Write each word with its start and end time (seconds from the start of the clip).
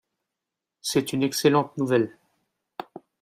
C’est 0.81 1.13
une 1.13 1.21
excellente 1.21 1.77
nouvelle. 1.77 2.17